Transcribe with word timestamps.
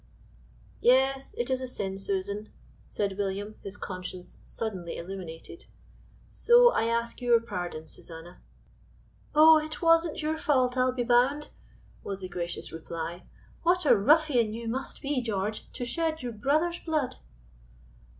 "Yes! 0.81 1.35
it 1.35 1.51
is 1.51 1.61
a 1.61 1.67
sin, 1.67 1.95
Susan," 1.99 2.49
said 2.89 3.19
William, 3.19 3.53
his 3.61 3.77
conscience 3.77 4.39
suddenly 4.43 4.97
illuminated. 4.97 5.65
"So 6.31 6.71
I 6.71 6.85
ask 6.85 7.21
your 7.21 7.39
pardon, 7.39 7.85
Susanna." 7.85 8.41
"Oh! 9.35 9.59
it 9.59 9.83
wasn't 9.83 10.23
your 10.23 10.39
fault, 10.39 10.75
I'll 10.75 10.91
be 10.91 11.03
bound," 11.03 11.49
was 12.03 12.21
the 12.21 12.29
gracious 12.29 12.71
reply. 12.71 13.27
"What 13.61 13.85
a 13.85 13.95
ruffian 13.95 14.51
you 14.55 14.67
must 14.67 15.03
be, 15.03 15.21
George, 15.21 15.71
to 15.73 15.85
shed 15.85 16.23
your 16.23 16.33
brother's 16.33 16.79
blood." 16.79 17.17